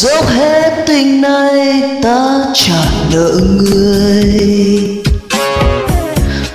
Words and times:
dốc 0.00 0.26
hết 0.28 0.84
tình 0.86 1.20
này 1.20 1.82
ta 2.02 2.44
trả 2.54 2.82
nợ 3.12 3.32
người. 3.56 5.02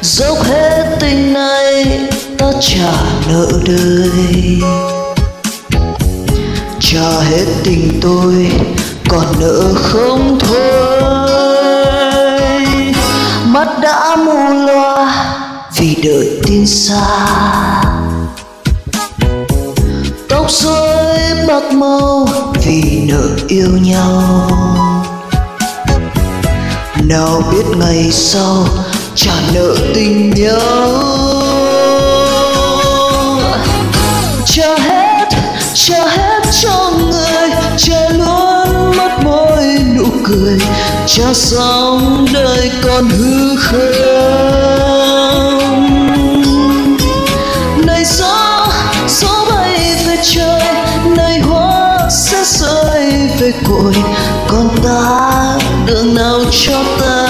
Dốc 0.02 0.44
hết 0.44 0.98
tình 1.00 1.34
này 1.34 2.00
ta 2.38 2.52
trả 2.62 2.92
nợ 3.30 3.48
đời. 3.66 4.62
Trả 6.80 7.10
hết 7.30 7.46
tình 7.64 8.00
tôi 8.02 8.52
còn 9.10 9.26
nợ 9.40 9.74
không 9.76 10.40
thôi. 10.40 11.02
Mắt 13.46 13.68
đã 13.82 14.16
mù 14.16 14.66
loa 14.66 15.26
vì 15.78 15.96
đợi 16.04 16.42
tin 16.44 16.68
xa 16.68 17.06
tóc 20.46 20.52
rối 20.52 21.18
bạc 21.48 21.74
màu 21.74 22.28
vì 22.66 23.02
nợ 23.08 23.30
yêu 23.48 23.78
nhau. 23.82 24.50
Nào 27.04 27.42
biết 27.52 27.64
ngày 27.78 28.12
sau 28.12 28.68
trả 29.16 29.32
nợ 29.54 29.76
tình 29.96 30.34
nhau. 30.36 30.62
Trả 34.46 34.78
hết 34.78 35.28
trả 35.74 36.08
hết 36.08 36.42
cho 36.62 36.92
người 36.98 37.50
trả 37.78 38.10
luôn 38.10 38.98
mất 38.98 39.12
môi 39.24 39.66
nụ 39.98 40.06
cười. 40.26 40.58
Trả 41.08 41.34
xong 41.34 42.26
đời 42.34 42.72
còn 42.84 43.10
hư 43.10 43.56
khơi. 43.58 45.05
Đường 56.26 56.52
nào 56.52 57.25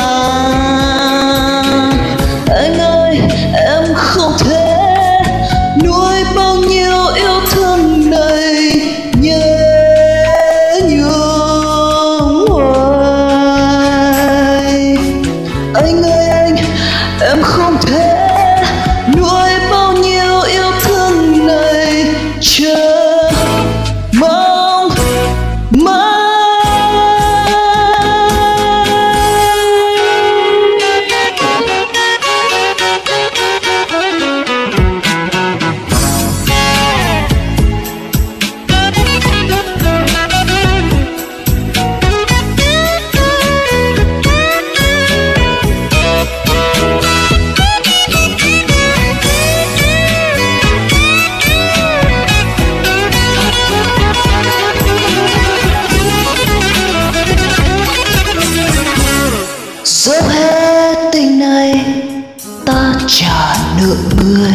ta 63.05 63.09
trả 63.09 63.55
nợ 63.77 63.95
người 64.23 64.53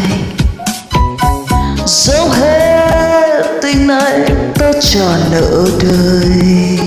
dốc 1.87 2.33
hết 2.33 3.43
tình 3.62 3.87
này 3.87 4.21
ta 4.59 4.72
trả 4.81 5.19
nợ 5.31 5.66
đời. 5.83 6.78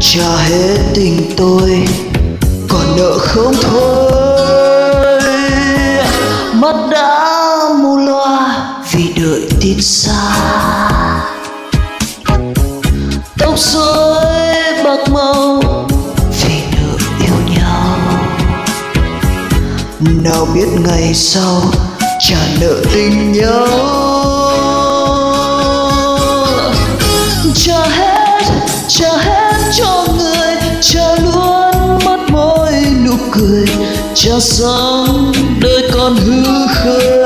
Trả 0.00 0.36
hết 0.36 0.78
tình 0.94 1.32
tôi 1.36 1.88
còn 2.68 2.96
nợ 2.96 3.18
không 3.18 3.54
thôi. 3.62 5.22
Mắt 6.54 6.76
đã 6.90 7.28
mù 7.82 7.96
loa 7.96 8.56
vì 8.92 9.12
đợi 9.16 9.48
tin 9.60 9.82
xa. 9.82 10.36
Tóc 13.38 13.58
rối 13.58 14.09
nào 20.10 20.46
biết 20.54 20.68
ngày 20.86 21.14
sau 21.14 21.62
trả 22.20 22.38
nợ 22.60 22.74
tình 22.94 23.32
nhau 23.32 23.66
trả 27.54 27.88
hết 27.88 28.20
trả 28.88 29.16
hết 29.16 29.70
cho 29.72 30.06
người, 30.18 30.56
trả 30.80 31.14
luôn 31.16 31.98
mất 32.04 32.18
môi 32.30 32.72
nụ 33.04 33.16
cười. 33.32 33.64
Trả 34.14 34.40
sống 34.40 35.32
đời 35.60 35.90
còn 35.94 36.16
hư 36.16 36.66
khơi. 36.74 37.19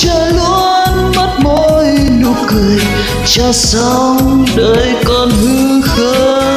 Chờ 0.00 0.28
luôn 0.28 1.12
mất 1.16 1.30
môi 1.42 1.86
nụ 2.22 2.34
cười 2.48 2.78
cha 3.26 3.52
sống 3.52 4.44
đời 4.56 4.94
còn 5.04 5.30
hư 5.30 5.82
khơi. 5.82 6.51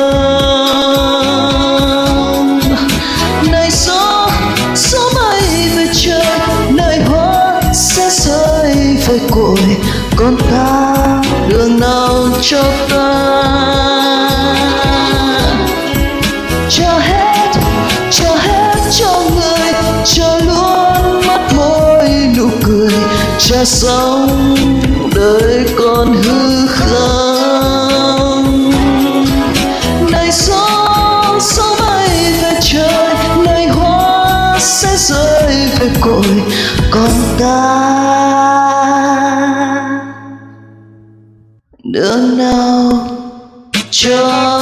Sống, 23.65 24.55
đời 25.15 25.65
còn 25.77 26.13
hư 26.13 26.67
không? 26.67 28.71
Này 30.11 30.31
gió 30.31 30.67
gió 31.41 31.63
bay 31.79 32.09
về 32.41 32.59
trời 32.61 33.15
này 33.45 33.67
hoa 33.67 34.57
sẽ 34.59 34.97
rơi 34.97 35.69
về 35.79 35.89
cội 36.01 36.43
còn 36.91 37.09
ta. 37.39 37.81
Đường 41.83 42.37
nào 42.37 42.91
cho 43.91 44.61